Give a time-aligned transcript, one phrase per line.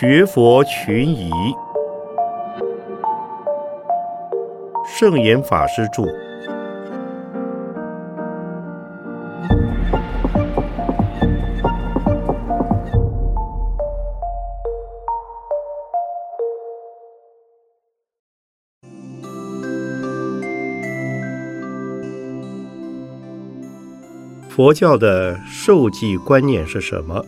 [0.00, 1.28] 学佛群疑，
[4.86, 6.04] 圣严法师著。
[24.48, 27.20] 佛教的受记观念是什么？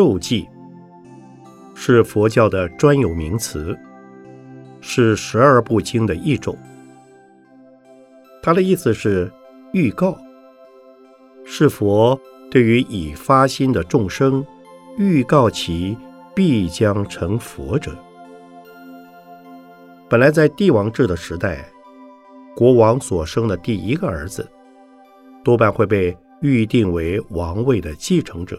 [0.00, 0.48] 咒记
[1.74, 3.78] 是佛教的专有名词，
[4.80, 6.56] 是十二部经的一种。
[8.42, 9.30] 它的意思是
[9.74, 10.16] 预告。
[11.44, 12.18] 是佛
[12.50, 14.42] 对于已发心的众生，
[14.96, 15.94] 预告其
[16.34, 17.94] 必将成佛者。
[20.08, 21.62] 本来在帝王制的时代，
[22.56, 24.50] 国王所生的第一个儿子，
[25.44, 28.58] 多半会被预定为王位的继承者。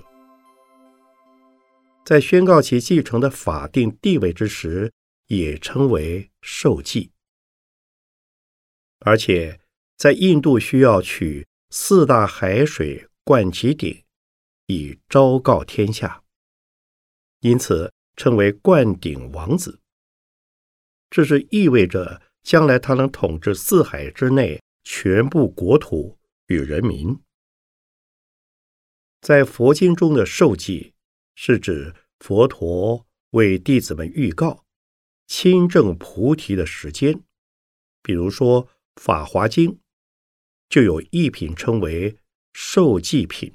[2.06, 4.92] 在宣告其继承的法定地位之时，
[5.28, 7.12] 也称为受祭。
[9.00, 9.60] 而且
[9.98, 11.48] 在印度需要取。
[11.74, 14.04] 四大海水灌其顶，
[14.66, 16.22] 以昭告天下，
[17.40, 19.80] 因此称为灌顶王子。
[21.10, 27.18] 这是意味着将来他能统治四海之内全部国土与人民。
[29.22, 30.94] 在佛经中的受记，
[31.44, 34.64] 是指佛陀为弟子们预告
[35.26, 37.24] 亲证菩提的时间，
[38.04, 38.68] 比如说
[38.98, 39.72] 《法华经》。
[40.70, 42.20] 就有一品称为
[42.54, 43.52] 受记品，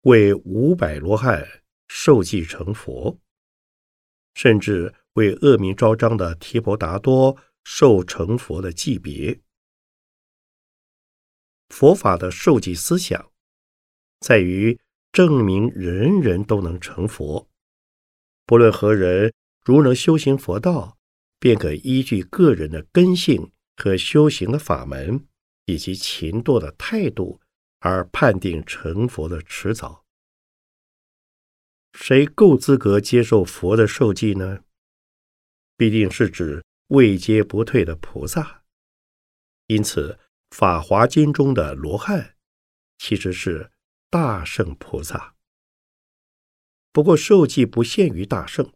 [0.00, 3.16] 为五百罗汉受记成佛，
[4.34, 9.40] 甚至为恶名昭彰的提婆达多受成佛的记别。
[11.68, 13.30] 佛法的受记思想，
[14.18, 14.78] 在于
[15.12, 17.48] 证明人人都能成佛，
[18.46, 19.32] 不论何人，
[19.64, 20.98] 如能修行佛道，
[21.38, 25.26] 便可依据个人的根性和修行的法门。
[25.66, 27.40] 以及勤惰的态度
[27.78, 30.04] 而判定成佛的迟早。
[31.92, 34.64] 谁够资格接受佛的受记呢？
[35.76, 38.64] 必定是指位阶不退的菩萨。
[39.68, 40.18] 因此，
[40.56, 42.34] 《法华经》中的罗汉
[42.98, 43.70] 其实是
[44.12, 45.34] 大圣菩萨。
[46.92, 48.70] 不过，受记不限于大圣。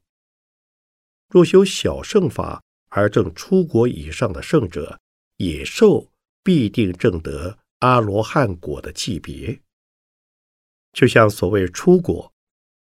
[1.28, 4.98] 若修小圣法而证出国以上的圣者，
[5.36, 6.10] 也受。
[6.42, 9.60] 必定证得阿罗汉果的级别，
[10.92, 12.32] 就像所谓出果，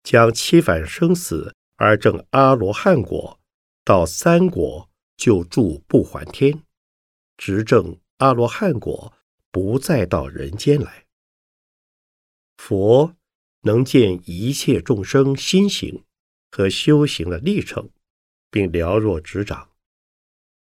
[0.04, 3.40] 将七返生死而证阿罗汉果，
[3.86, 6.62] 到三国就住不还天，
[7.38, 9.14] 执证阿罗汉果，
[9.50, 11.06] 不再到人间来。
[12.57, 13.16] 佛
[13.62, 16.03] 能见一切众生心行
[16.51, 17.90] 和修行的历程，
[18.51, 19.69] 并了若指掌。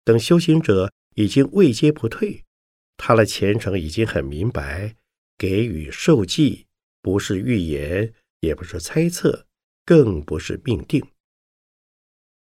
[0.04, 2.44] 等修行者已经位阶不退。
[2.98, 4.96] 他的前程已经很明白，
[5.38, 6.66] 给予受记
[7.02, 9.46] 不是预言，也不是猜测，
[9.86, 11.06] 更不是命定，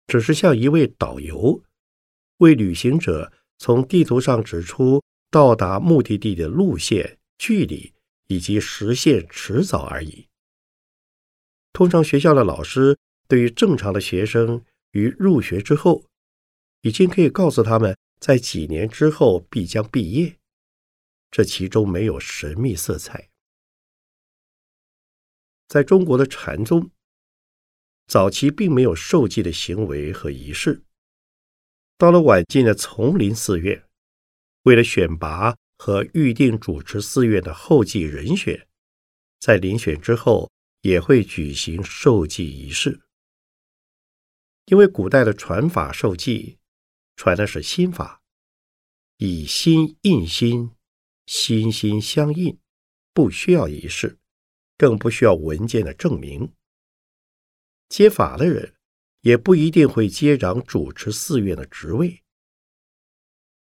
[0.06, 1.62] 只是像一位导游，
[2.38, 7.94] 为旅行者从地图上指出到达目的地的路线、距离
[8.26, 10.28] 以及实现迟早而已。
[11.72, 16.04] 通常学校的老师对于正常的学生于入学之后，
[16.82, 17.96] 已经可以告诉他们。
[18.20, 20.38] 在几年之后必将毕业，
[21.30, 23.28] 这其中没有神秘色彩。
[25.68, 26.91] 在中国的禅宗，
[28.06, 30.84] 早期并没有受记的行为和仪式。
[31.98, 33.84] 到了晚近的丛林寺院，
[34.62, 38.68] 为了选拔和预定主持寺院的后继人选，
[39.41, 40.50] 在遴选之后
[40.82, 43.00] 也会举行受记仪式。
[44.66, 46.59] 因为古代的传法受记。
[47.16, 48.24] 传的是心法，
[49.18, 50.72] 以心印心，
[51.26, 52.59] 心心相印，
[53.12, 54.18] 不需要仪式，
[54.77, 56.53] 更不需要文件的证明。
[57.88, 58.74] 接法的人
[59.20, 62.20] 也不一定会接掌主持寺院的职位。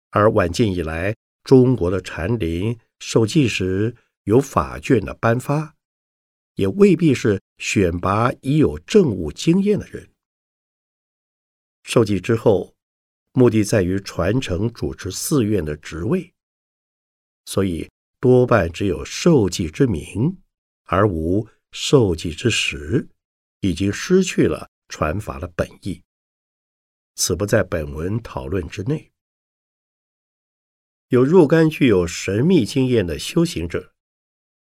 [0.09, 1.15] 而晚近以来，
[1.49, 5.75] 中国的禅林受记时有法卷的颁发，
[6.53, 10.11] 也未必是选拔已有政务经验的人。
[11.81, 12.75] 受记之后。
[13.33, 16.33] 目的在于传承主持寺院的职位，
[17.45, 20.35] 所以多半只有受记之名，
[20.85, 23.07] 而无受记之实，
[23.61, 26.01] 已经失去了传法的本意，
[27.15, 29.11] 此不在本文讨论之内。
[31.09, 33.93] 有若干具有神秘经验的修行者，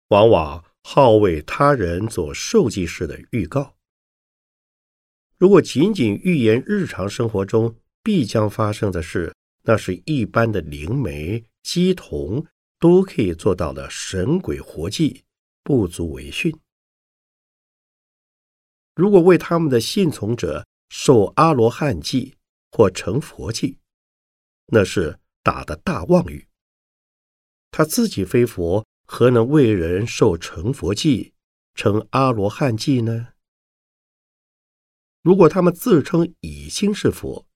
[0.09, 3.75] 往往好为他人做受记式的预告。
[5.35, 12.45] 如果仅仅预言日常生活中必将发生的事，那是一般的灵媒、鸡童
[12.79, 15.23] 都可以做到的神鬼活计，
[15.63, 16.55] 不足为训。
[18.93, 22.35] 如果为他们的信从者受阿罗汉记
[22.71, 23.79] 或成佛记，
[24.67, 25.19] 那是。
[25.47, 26.49] 打的大妄语，
[27.71, 31.33] 他自己非佛，何能为人受成佛记、
[31.73, 33.29] 成阿罗汉记呢？
[35.21, 37.47] 如果他们自称已经是佛，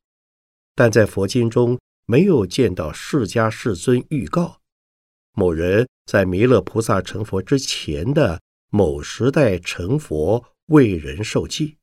[0.74, 4.62] 但在佛经中没有见到释迦世尊预告
[5.34, 11.76] 某人在弥勒菩萨成佛之前的某时代成佛为人受记，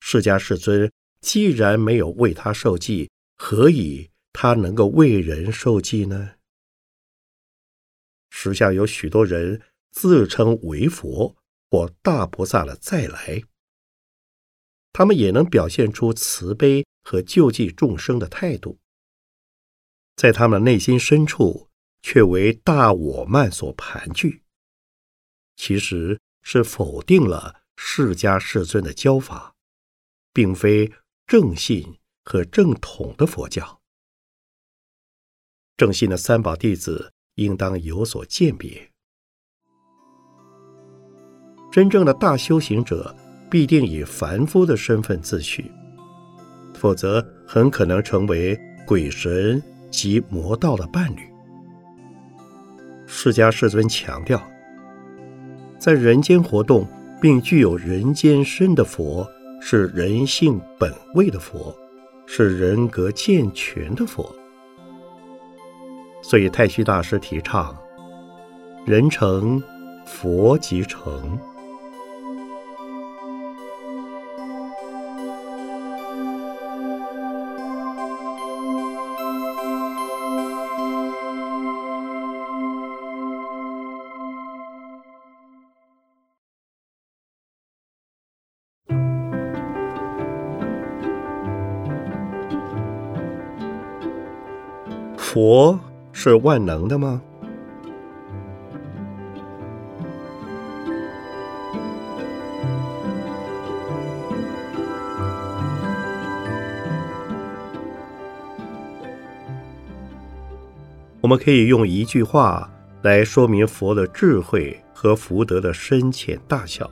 [0.00, 0.90] 释迦世尊
[1.20, 4.10] 既然没有为他受记，何以？
[4.32, 6.36] 他能够为人受记呢？
[8.30, 11.34] 时下有许多人自称为佛
[11.70, 13.42] 或大菩萨了再来，
[14.92, 18.78] 他们也能表现出慈悲和救济众生的态度，
[20.14, 21.68] 在他们内心深处
[22.02, 24.42] 却为大我慢所盘踞，
[25.56, 29.56] 其实是否定了释迦世尊的教法，
[30.32, 30.92] 并非
[31.26, 33.77] 正信和正统的佛教。
[35.78, 38.90] 正信的三宝弟子应当有所鉴别。
[41.70, 43.14] 真正的大修行者
[43.48, 45.64] 必定以凡夫的身份自诩，
[46.74, 51.20] 否则很可能成为鬼神及魔道的伴侣。
[53.06, 54.42] 释迦世尊强调，
[55.78, 56.84] 在人间活动
[57.20, 59.24] 并具有人间身的佛，
[59.60, 61.72] 是人性本位的佛，
[62.26, 64.34] 是人格健全的佛。
[66.28, 67.74] 所以，太虚大师提倡
[68.84, 69.62] “人成
[70.04, 71.38] 佛即成”。
[95.16, 95.87] 佛。
[96.20, 97.22] 是万能的吗？
[111.20, 112.68] 我们可以用一句话
[113.02, 116.90] 来说明佛的智慧和福德的深浅大小，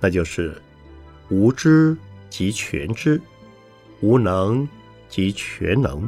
[0.00, 0.54] 那就是
[1.32, 1.96] “无知
[2.28, 3.18] 即全知，
[4.02, 4.68] 无能
[5.08, 6.06] 即全能”。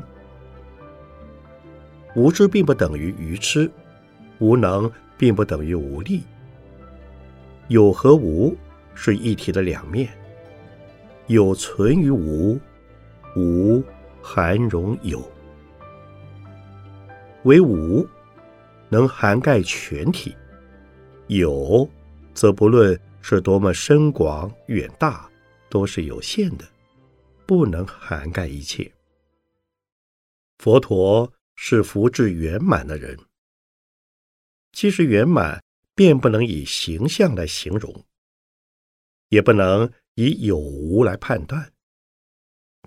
[2.14, 3.70] 无知并不等于愚痴，
[4.38, 6.22] 无能并不等于无力。
[7.68, 8.54] 有和无
[8.94, 10.10] 是一体的两面，
[11.26, 12.60] 有存于无，
[13.36, 13.82] 无
[14.20, 15.22] 含容有。
[17.44, 18.06] 为无
[18.90, 20.36] 能涵盖全体，
[21.28, 21.88] 有
[22.34, 25.26] 则不论是多么深广远大，
[25.70, 26.64] 都是有限的，
[27.46, 28.92] 不能涵盖一切。
[30.58, 31.32] 佛陀。
[31.56, 33.18] 是福至圆满的人。
[34.72, 35.62] 其实圆满
[35.94, 38.06] 便不能以形象来形容，
[39.28, 41.72] 也不能以有无来判断。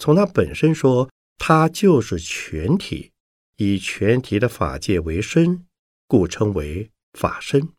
[0.01, 3.12] 从它本身说，它就是全体，
[3.57, 5.65] 以全体的法界为身，
[6.07, 7.69] 故称为法身。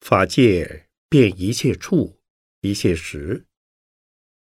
[0.00, 2.20] 法界遍一切处、
[2.60, 3.46] 一切时，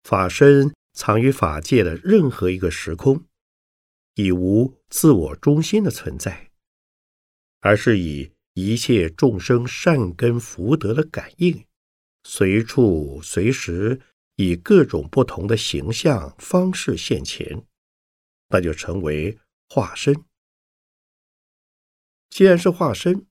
[0.03, 3.26] 法身藏于法界的任何一个时空。
[4.17, 6.50] 已无自我中心的存在，
[7.59, 11.65] 而是以一切众生善根福德的感应，
[12.24, 14.01] 随处随时
[14.36, 17.63] 以各种不同的形象方式现前，
[18.50, 19.38] 那就成为
[19.69, 20.25] 化身。
[22.31, 23.27] 既然是化身，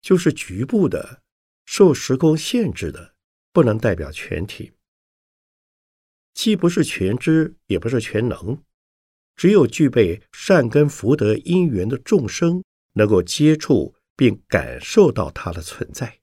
[0.00, 1.22] 就是局部的、
[1.66, 3.14] 受时空限制的，
[3.52, 4.72] 不能代表全体，
[6.32, 8.64] 既不是全知，也不是全能。
[9.34, 12.62] 只有具备善根福德因缘的众生，
[12.92, 16.20] 能够接触并感受到它的存在。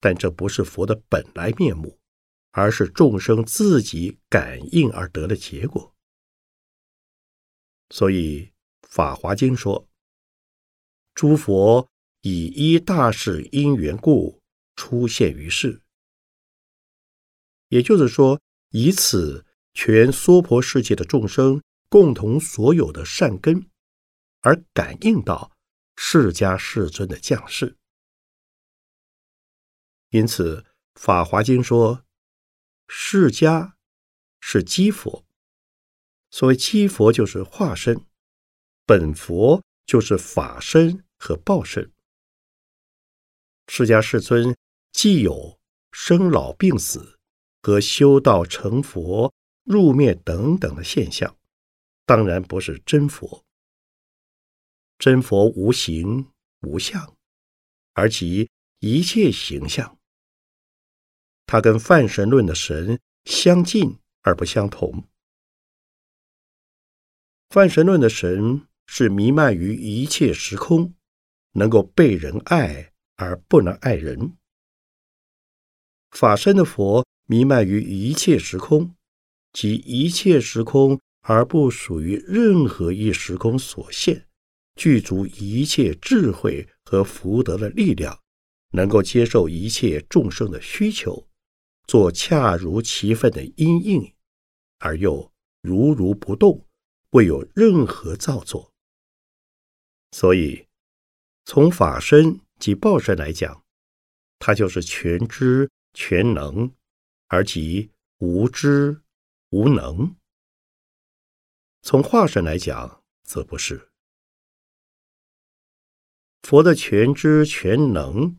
[0.00, 1.98] 但这不是佛的本来面目，
[2.50, 5.94] 而是众生自己感应而得的结果。
[7.90, 8.40] 所以
[8.82, 9.88] 《法华经》说
[11.14, 11.88] ：“诸佛
[12.22, 14.40] 以一大事因缘故
[14.76, 15.82] 出现于世，
[17.68, 23.68] 也就是说，以此全娑婆世界的众生共同所有的善根，
[24.40, 25.52] 而感应到
[25.96, 27.76] 释迦世尊的降世。
[30.10, 30.60] 因此，
[30.94, 32.04] 《法华经》说，
[32.86, 33.72] 释迦
[34.40, 35.24] 是积佛。
[36.30, 37.96] 所谓积佛，就是化身；
[38.86, 41.92] 本佛就是法身和报身。
[43.68, 44.56] 释迦世尊
[44.92, 45.58] 既有
[45.90, 47.18] 生老病死
[47.62, 49.32] 和修道成佛、
[49.64, 51.36] 入灭等等的现象，
[52.06, 53.44] 当然不是真佛。
[54.98, 56.30] 真佛无形
[56.60, 57.16] 无相，
[57.94, 59.98] 而即一切形象。
[61.46, 65.04] 它跟泛神论的神相近而不相同。
[67.50, 70.94] 泛神论的神是弥漫于一切时空，
[71.52, 74.36] 能够被人爱而不能爱人。
[76.10, 78.94] 法身的佛弥漫于一切时空，
[79.54, 84.26] 即一切时空而不属于任何一时空所限，
[84.74, 88.20] 具足一切智慧和福德的力量，
[88.72, 91.26] 能够接受一切众生的需求。
[91.86, 94.14] 做恰如其分的因应，
[94.78, 95.30] 而又
[95.62, 96.66] 如如不动，
[97.10, 98.72] 未有任何造作。
[100.10, 100.66] 所以，
[101.44, 103.62] 从法身及报身来讲，
[104.38, 106.72] 它就是全知全能，
[107.28, 109.02] 而即无知
[109.54, 110.16] 无能；
[111.80, 113.88] 从化身来讲，则不是。
[116.42, 118.36] 佛的全知全能，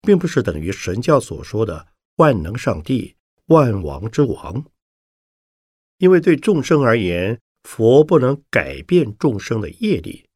[0.00, 1.92] 并不是等于神教所说的。
[2.16, 3.14] 万能上帝，
[3.46, 4.64] 万王之王。
[5.98, 10.28] 因为对众生而言，佛不能改变众生的业力，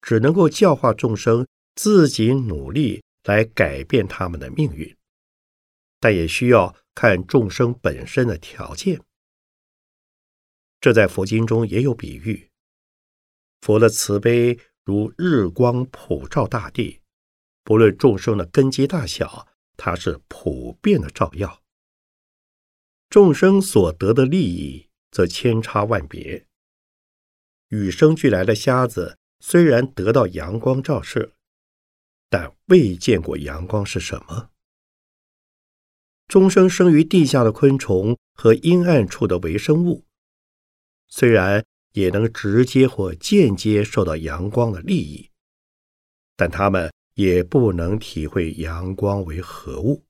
[0.00, 4.96] 只能够教化众生自己努力来改变他们的命运，
[6.00, 9.00] 但也需要看众生本身的条件。
[10.82, 12.50] 这在佛经中也有比喻，
[13.60, 17.00] 佛的慈悲如日光普照大地，
[17.62, 19.48] 不论众生的根基大小。
[19.76, 21.62] 它是普遍的照耀，
[23.08, 26.46] 众生所得的利益则千差万别。
[27.68, 31.32] 与生俱来的瞎子虽然得到阳光照射，
[32.28, 34.50] 但未见过阳光是什么。
[36.28, 40.04] 终生生于地下的昆虫和阴暗处的微生物，
[41.14, 45.28] 虽然也能直接或间接受到阳光的利益，
[46.34, 46.90] 但他们。
[47.14, 50.02] 也不能体会阳光为何物。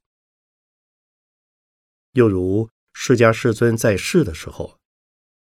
[2.12, 4.78] 又如释迦世尊在世的时候，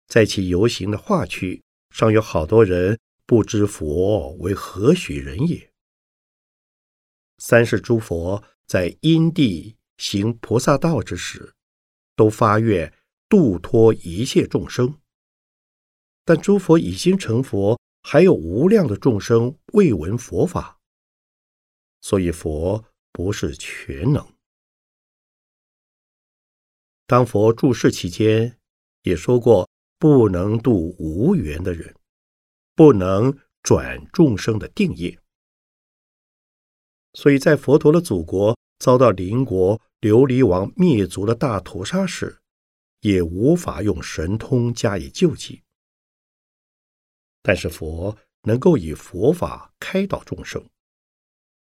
[0.08, 5.70] 在其游行的化区尚，有好多人不知佛为何许人也。
[7.38, 11.54] 三世诸佛在因地行菩萨道之时，
[12.16, 12.92] 都发愿
[13.28, 14.98] 度脱一切众生，
[16.26, 20.80] 但诸佛已经成佛，还有无量的众生未闻佛法。
[22.00, 24.34] 所以佛不是全能。
[27.06, 28.58] 当佛住世期间，
[29.02, 31.94] 也说过不能度无缘的人，
[32.74, 35.16] 不能转众生的定业。
[37.12, 42.40] 所以在佛陀的祖国遭到邻国琉璃王灭族的大屠杀时，
[43.02, 45.62] 也无法用神通加以救济。
[47.46, 50.68] 但是佛能够以佛法开导众生。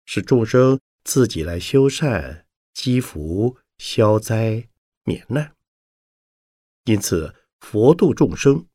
[0.06, 4.70] 使众生自己来修善、积福、消灾、
[5.04, 5.56] 免难。
[6.84, 8.68] 因此，佛度众生，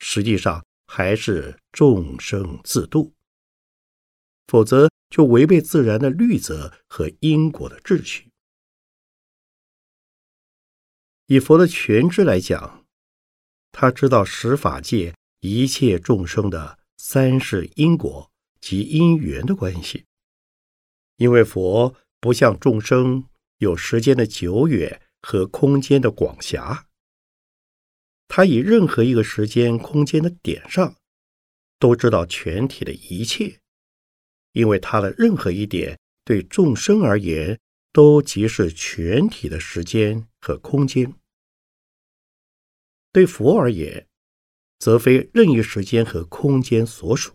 [0.00, 3.14] 实际上还是众生自度，
[4.48, 8.28] 否则就违背自然的律则和因果的秩序。
[11.26, 12.84] 以佛的全知来讲，
[13.70, 15.14] 他知道十法界
[15.46, 18.30] 一切众生的三世因果
[18.62, 20.06] 及因缘的关系。
[21.16, 26.86] 因为佛不像众生有时间的久远和空间的广狭，
[28.26, 30.96] 他以任何一个时间空间的点上
[31.78, 33.60] 都知道全体的一切，
[34.52, 37.60] 因为他的任何一点对众生而言
[37.92, 41.14] 都即是全体的时间和空间，
[43.12, 44.08] 对佛而言
[44.78, 47.34] 则非任意时间和空间所属。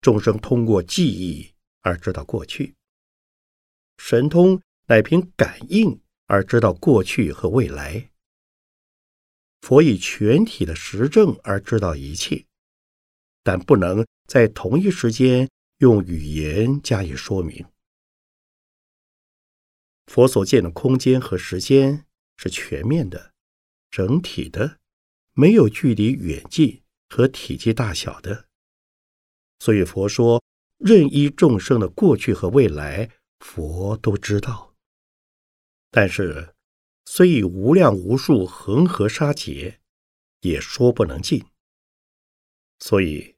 [0.00, 1.56] 众生通过记忆。
[1.82, 2.74] 而知道过去，
[3.96, 8.10] 神通乃凭感应而知道过去和未来。
[9.60, 12.44] 佛以全体的实证而知道一切，
[13.44, 15.48] 但不能在同一时间
[15.78, 17.64] 用语言加以说明。
[20.06, 22.04] 佛所见的空间和时间
[22.36, 23.32] 是全面的、
[23.92, 24.80] 整体的，
[25.38, 28.46] 没有距离远近和体积大小的。
[29.58, 30.42] 所以佛说，
[30.78, 34.74] 任依众生的过去和未来，佛都知道。
[35.90, 36.54] 但是，
[37.04, 39.78] 虽以无量无数恒河沙劫，
[40.40, 41.44] 也说不能尽。
[42.78, 43.36] 所以，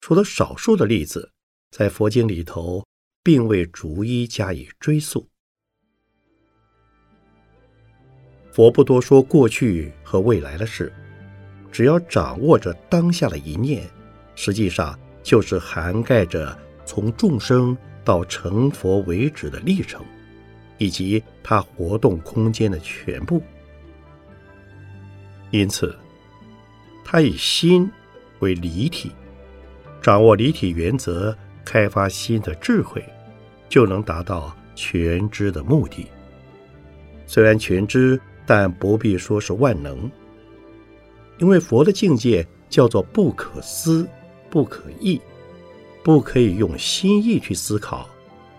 [0.00, 1.32] 除了少数的例子，
[1.72, 2.86] 在佛经里头，
[3.24, 5.28] 并未逐一加以追溯。
[8.52, 10.92] 佛不多说过去和未来的事，
[11.76, 13.86] 只要掌握着当下的一念，
[14.34, 16.56] 实际上就是涵盖着
[16.86, 20.02] 从众生到成佛为止的历程，
[20.78, 23.42] 以及他活动空间的全部。
[25.50, 25.94] 因此，
[27.04, 27.86] 他以心
[28.38, 29.12] 为离体，
[30.00, 33.04] 掌握离体原则，开发心的智慧，
[33.68, 36.06] 就能达到全知的目的。
[37.26, 38.18] 虽然全知。
[38.48, 40.08] 但不必说是万能，
[41.38, 44.08] 因为佛的境界叫做不可思、
[44.50, 45.20] 不可议，
[46.02, 48.08] 不可以用心意去思考，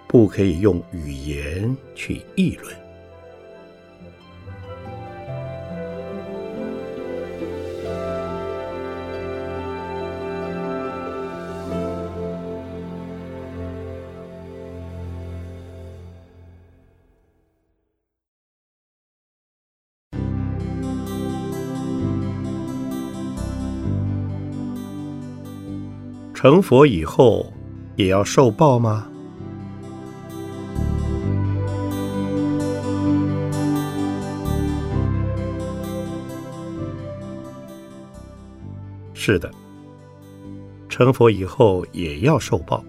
[0.08, 2.87] 不可以用语言去议论。
[26.38, 27.52] 成佛以后，
[27.96, 29.10] 也要受报吗？
[39.16, 39.52] 是的，
[40.88, 42.86] 成佛以后也要受报。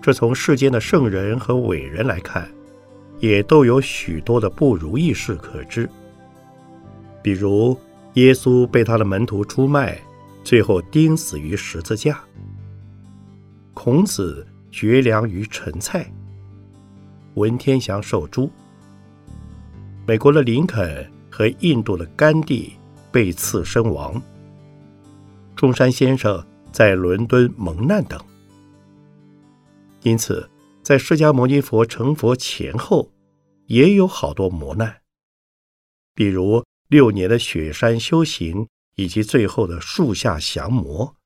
[0.00, 2.48] 这从世间的圣人和伟人来看，
[3.18, 5.90] 也都有许多的不如意事可知。
[7.20, 7.76] 比如，
[8.12, 10.00] 耶稣被他的门徒出卖。
[10.46, 12.22] 最后钉死于十字架。
[13.74, 16.08] 孔子绝粮于陈蔡，
[17.34, 18.48] 文天祥受诛。
[20.06, 22.72] 美国的林肯和印度的甘地
[23.10, 24.22] 被刺身亡。
[25.56, 28.16] 中山先生在伦敦蒙难等。
[30.04, 30.48] 因此，
[30.80, 33.10] 在释迦牟尼佛成佛前后，
[33.66, 34.98] 也有好多磨难，
[36.14, 38.68] 比如六年的雪山修行。
[38.96, 41.16] 以及最后的树下降魔，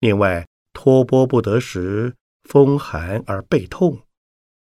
[0.00, 4.06] 另外托钵不得时，风寒而背痛，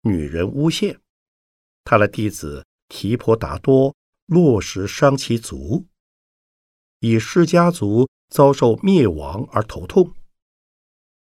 [0.02, 1.00] 女人诬陷
[1.82, 3.94] 他的弟子提婆达多
[4.26, 5.86] 落石伤其足，
[7.00, 10.14] 以释家族遭受灭亡而头痛，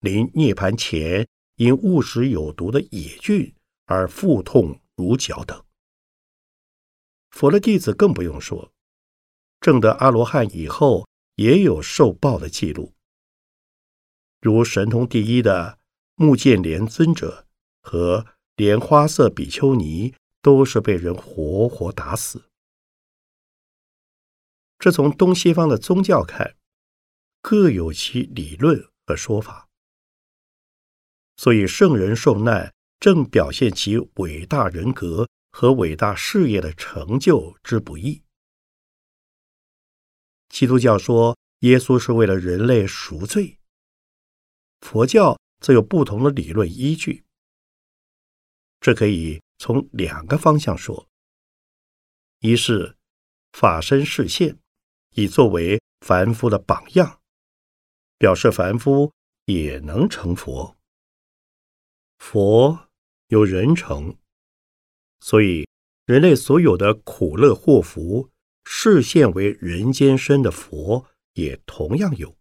[0.00, 3.54] 临涅盘前因误食有毒的野菌
[3.86, 5.64] 而腹痛如绞等。
[7.30, 8.73] 佛的弟子更不用说。
[9.64, 12.92] 证得阿罗汉以后，也有受报的记录，
[14.42, 15.78] 如神通第一的
[16.16, 17.46] 目犍连尊者
[17.80, 22.42] 和莲花色比丘尼，都是被人活活打死。
[24.78, 26.56] 这从东西方的宗教看，
[27.40, 29.70] 各有其理论和说法，
[31.38, 38.20] 所以圣人受难，正表现其伟大人格和伟大事业的成就之不易。
[40.54, 43.58] 基督教说耶稣是为了人类赎罪，
[44.82, 47.24] 佛教则有不同的理论依据。
[48.80, 51.08] 这可以从两个方向说：
[52.38, 52.96] 一是
[53.50, 54.56] 法身示现，
[55.16, 57.20] 以作为凡夫的榜样，
[58.16, 59.12] 表示凡夫
[59.46, 60.76] 也能成佛。
[62.18, 62.88] 佛
[63.26, 64.16] 有人成，
[65.18, 65.66] 所以
[66.06, 68.30] 人类所有的苦乐祸福。
[68.64, 72.36] 视现为人间身的佛也同样有，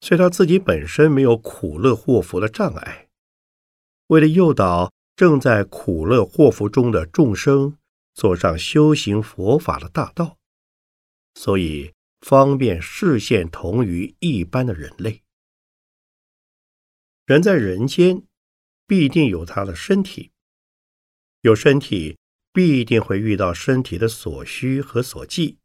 [0.00, 3.08] 虽他自己本身没有苦乐祸福的障碍，
[4.06, 7.76] 为了诱导正在苦乐祸福中的众生
[8.14, 10.38] 走上修行佛法的大道，
[11.34, 15.22] 所以方便视现同于一般的人类。
[17.26, 18.22] 人在人间
[18.86, 20.30] 必定有他的身体，
[21.42, 22.16] 有身体。
[22.58, 25.58] 必定会遇到身体的所需和所忌，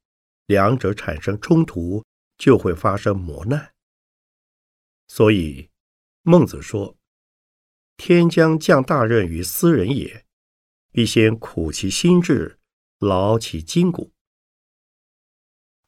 [0.46, 2.06] 两者产生冲突，
[2.38, 3.74] 就会发生磨难。
[5.08, 5.72] 所以，
[6.22, 6.96] 孟子说
[7.98, 10.24] ：“天将降大任于斯人也，
[10.92, 12.60] 必先苦其心志，
[13.00, 14.12] 劳其筋骨。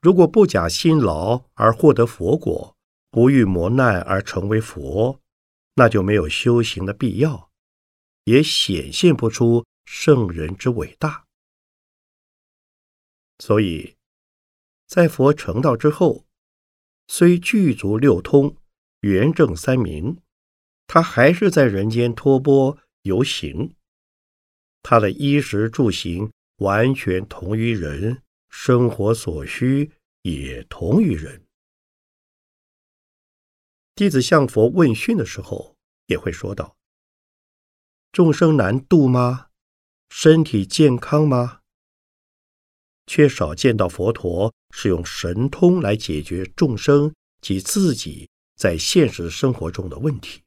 [0.01, 2.75] 如果不假辛劳而获得佛果，
[3.11, 5.21] 不遇磨难而成为佛，
[5.75, 7.51] 那就没有修行的必要。
[8.23, 11.25] 也显现不出圣人之伟大。
[13.39, 13.95] 所以，
[14.87, 16.25] 在佛成道之后，
[17.07, 18.57] 虽具足六通、
[19.01, 20.21] 圆正三明，
[20.87, 23.75] 他还是在人间托钵游行。
[24.81, 31.43] 他的衣食住行完全同于人，生活所需也同于人。
[33.95, 36.77] 弟子向佛问讯的时候，也会说道
[38.11, 39.49] ：“众生难度吗？
[40.09, 41.59] 身体健康吗？”
[43.07, 50.41] 却少见到佛陀是用神通来解决众生及自己在现实生活中的问题，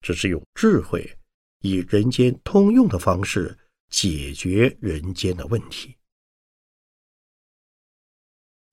[0.00, 1.16] 只是用智慧。
[1.62, 3.58] 以人间通用的方式
[3.90, 5.94] 解决人间的问题。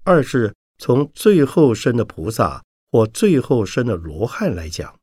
[0.05, 4.97] 二是从最后生的菩萨或最后生的罗汉来讲，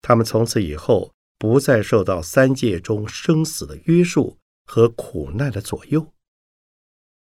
[0.00, 6.12] 他们从此以后不再受到三界中生死的约束和苦难的左右，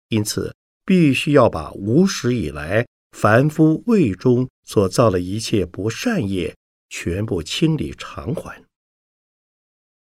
[0.09, 6.53] 因此必须要把无始以来凡夫胃中所造的一切不善业。
[6.91, 8.65] 全部清理偿还，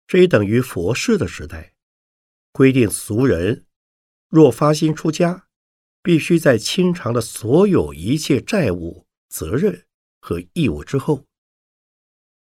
[0.07, 1.73] 这也等于佛世的时代
[2.53, 3.65] 规定：俗人
[4.29, 5.49] 若发心出家，
[6.01, 9.85] 必须在清偿了所有一切债务、责任
[10.21, 11.25] 和义务之后，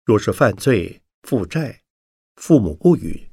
[0.06, 1.82] 若是犯罪负债，
[2.36, 3.32] 父母不允，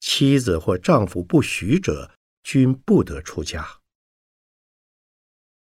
[0.00, 3.80] 妻子或丈夫不许者，均不得出家。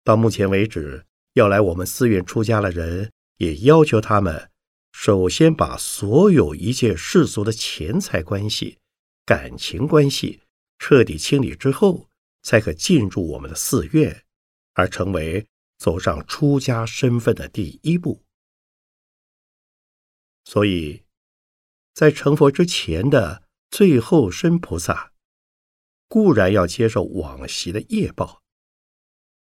[0.03, 4.50] 到目前为止，要来我们寺院出家的人，也要求他们。
[4.92, 8.79] 首先把所有一切世俗的钱财关系、
[9.27, 10.42] 感情关系
[10.79, 12.09] 彻底清理之后，
[12.42, 14.24] 才可进入我们的寺院，
[14.74, 15.46] 而成为
[15.79, 18.22] 走上出家身份的第一步。
[20.44, 21.04] 所以，
[21.94, 25.12] 在成佛之前的最后身菩萨，
[26.09, 28.42] 固然要接受往昔的业报；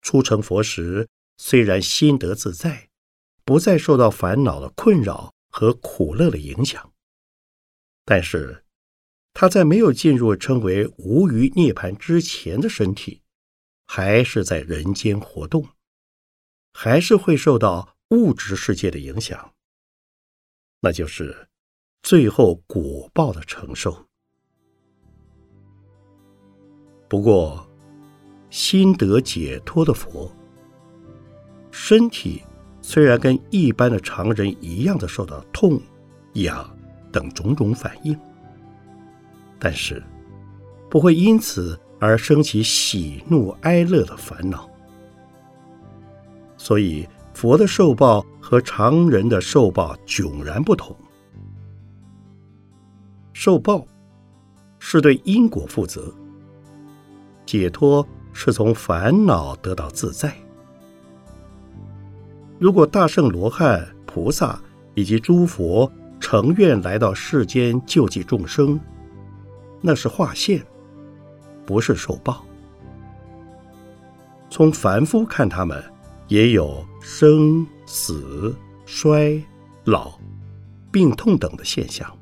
[0.01, 2.89] 初成佛时，虽然心得自在。
[3.45, 6.93] 不再受到烦恼的困扰和苦乐的影响，
[8.05, 8.63] 但是
[9.33, 13.23] 他在没有进入称为无余涅槃之前的身体，
[13.87, 15.67] 还是在人间活动，
[16.73, 19.55] 还是会受到物质世界的影响，
[20.81, 21.48] 那就是
[22.01, 23.95] 最后果报的承受。
[27.07, 27.67] 不过，
[28.49, 30.31] 心得解脱的佛，
[31.71, 32.41] 身体。
[32.81, 35.79] 虽然跟一般的常人一样的受到痛、
[36.35, 36.67] 痒
[37.11, 38.17] 等种种反应，
[39.59, 40.01] 但是
[40.89, 44.67] 不会因此而生起喜怒哀乐的烦恼。
[46.57, 50.95] 所以佛的受报和常人的受报迥然不同。
[53.41, 53.87] 受报
[54.79, 56.13] 是对因果负责，
[57.45, 60.35] 解脱是从烦恼得到自在。
[62.59, 64.61] 如果大圣罗汉、菩萨
[64.93, 68.77] 以及诸佛成愿来到世间救济众生，
[69.79, 70.61] 那是化现，
[71.65, 72.45] 不是受报。
[74.49, 75.81] 从凡夫看，他们
[76.27, 78.53] 也有生死、
[78.85, 79.41] 衰
[79.85, 80.19] 老、
[80.91, 82.13] 病痛等的现象，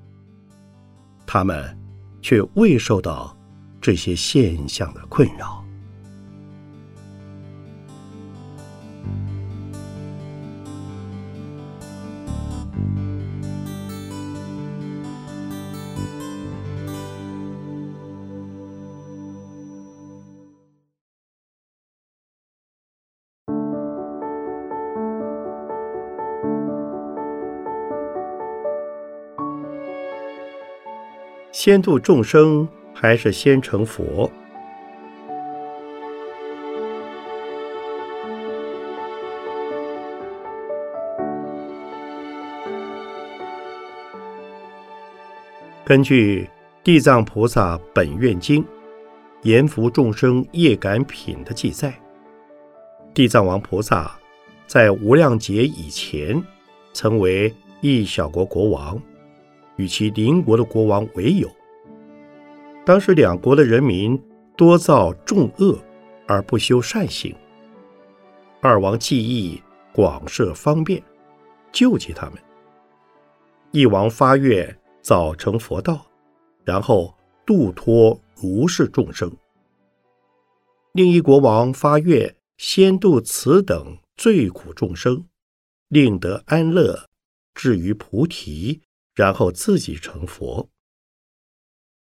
[1.27, 1.77] 他们
[2.21, 3.37] 却未受到
[3.79, 5.56] 这些现象的困扰。
[31.59, 34.29] 先度众生还是先成佛？
[45.83, 46.43] 根据
[46.83, 48.63] 《地藏菩萨本愿经》
[49.41, 51.91] 《阎浮众生业感品》的记载，
[53.15, 54.15] 地藏王菩萨
[54.67, 56.39] 在无量劫以前，
[56.93, 59.01] 曾为一小国国王。
[59.77, 61.49] 与其邻国的国王为友，
[62.85, 64.21] 当时两国的人民
[64.55, 65.79] 多造重恶
[66.27, 67.35] 而不修善行。
[68.61, 69.61] 二王记忆
[69.93, 71.01] 广设方便，
[71.71, 72.37] 救济他们。
[73.71, 76.05] 一王发愿早成佛道，
[76.63, 79.31] 然后度脱如是众生。
[80.93, 85.23] 另一国王发愿先度此等罪苦众生，
[85.89, 87.05] 令得安乐，
[87.53, 88.81] 至于菩提。
[89.17, 90.69] 然后自己成佛。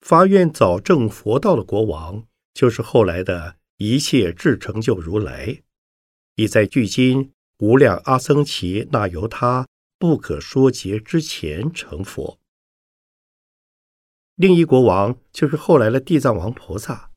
[0.00, 5.64] 发愿早证佛道的国王，就是后来的一切智成就如来，
[6.36, 9.66] 已在距今无量阿僧祇那由他
[9.98, 12.38] 不可说劫之前成佛。
[14.36, 17.10] 另一国王就是后来的地藏王菩萨，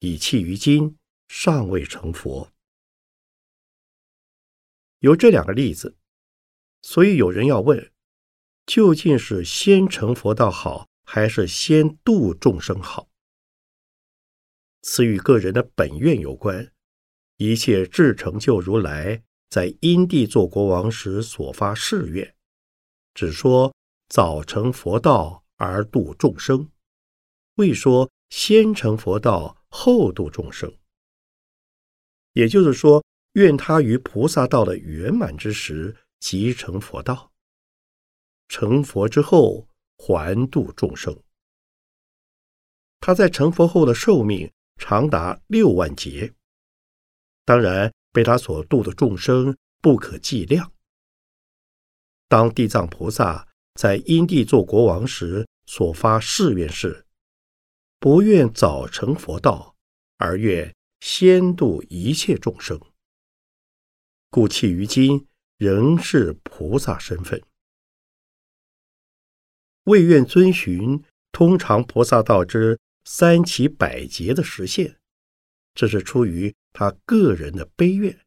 [0.00, 0.98] 已弃于今，
[1.28, 2.50] 尚未成佛。
[4.98, 5.96] 有这两个例子，
[6.82, 7.92] 所以有人要问：
[8.66, 10.88] 究竟是先成佛道好？
[11.06, 13.08] 还是先度众生好，
[14.80, 16.72] 此与个人的本愿有关。
[17.36, 22.34] 一切至成就如来在因地做国王时所发誓愿，
[23.12, 23.74] 只说
[24.08, 26.70] 早成佛道而度众生，
[27.56, 30.74] 未说先成佛道后度众生。
[32.32, 37.30] 也就是说，愿他于菩萨道的圆满之时即成佛道，
[38.48, 39.68] 成佛之后。
[39.96, 41.16] 还度众生，
[42.98, 46.34] 他在成佛后的寿命长达六万劫，
[47.44, 50.72] 当然被他所度的众生不可计量。
[52.28, 57.06] 当地藏菩萨在因地做国王时所发誓愿是：
[58.00, 59.76] 不愿早成佛道，
[60.18, 62.78] 而愿先度一切众生，
[64.28, 67.40] 故弃于今仍是菩萨身份。
[69.84, 74.96] 未愿遵循通常菩萨道之三起百劫的实现，
[75.74, 78.18] 这是出于他个人的悲愿。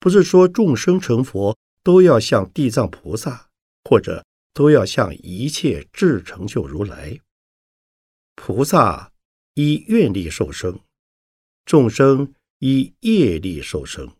[0.00, 3.48] 不是说众生成佛都要像地藏菩萨，
[3.84, 7.18] 或者都要像一切智成就如来。
[8.34, 9.12] 菩萨
[9.54, 10.80] 依愿力受生，
[11.64, 14.10] 众生依业力受生。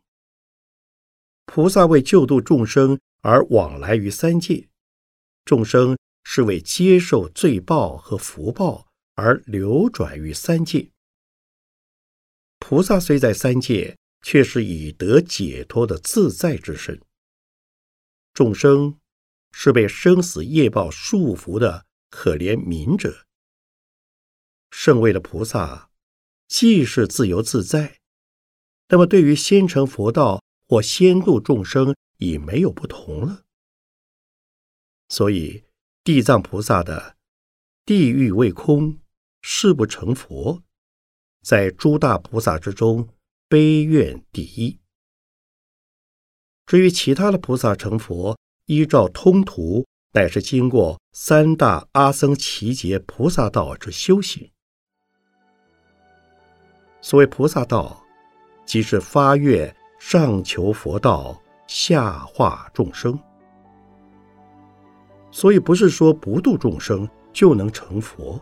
[1.47, 4.69] 菩萨为救度众生而往来于三界。
[5.45, 10.91] 众生是为接受罪报和福报而流转于三界。
[12.59, 16.99] 菩萨虽在三界，却是以得解脱的自在之身。
[18.33, 18.99] 众生
[19.53, 23.27] 是被生死业报束缚的可怜悯者。
[24.71, 25.91] 圣位的菩萨
[26.49, 27.99] 既是自由自在，
[28.89, 33.44] 那么对于先成佛道或先度众生，已没有不同了。
[35.15, 35.63] 所以，
[36.03, 37.15] 地藏菩萨的
[37.87, 38.99] 地狱未空，
[39.43, 40.61] 誓不成佛，
[41.41, 43.09] 在诸大菩萨之中，
[43.49, 44.77] 悲愿第一。
[46.67, 54.51] 至于其他的菩萨成佛，依照通途，乃是经过三大阿僧祇劫菩萨道之修行。
[57.01, 58.05] 所谓菩萨道，
[58.67, 63.17] 即是发愿上求佛道，下化众生。
[65.35, 68.41] 所以不是说不度众生就能成佛。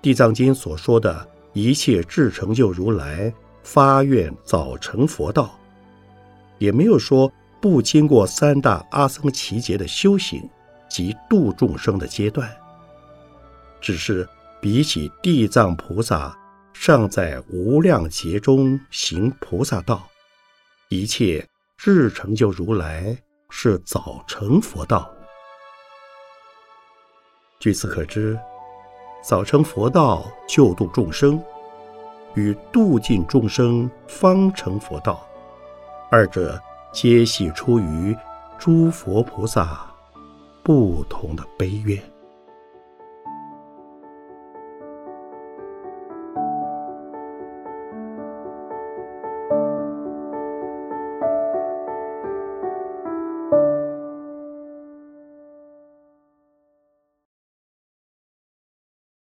[0.00, 3.30] 地藏经所说的一切智成就如来
[3.62, 5.54] 发愿早成佛道，
[6.56, 7.30] 也没有说
[7.60, 10.48] 不经过三大阿僧祇劫的修行
[10.88, 12.50] 及度众生的阶段。
[13.82, 14.26] 只是
[14.62, 16.34] 比起地藏菩萨
[16.72, 20.08] 尚在无量劫中行菩萨道，
[20.88, 23.14] 一切智成就如来
[23.50, 25.10] 是早成佛道。
[27.64, 28.38] 据此可知，
[29.22, 31.42] 早成佛道救度众生，
[32.34, 35.26] 与度尽众生方成佛道，
[36.10, 36.60] 二者
[36.92, 38.14] 皆系出于
[38.58, 39.80] 诸佛菩萨
[40.62, 41.98] 不同的悲愿。